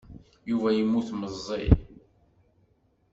Yuba 0.49 0.69
yemmut 0.77 1.07
meẓẓi. 1.19 1.67